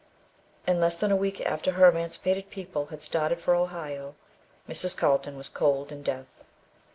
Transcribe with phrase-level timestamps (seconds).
[0.65, 4.15] In less than a week after her emancipated people had started for Ohio,
[4.67, 4.97] Mrs.
[4.97, 6.43] Carlton was cold in death.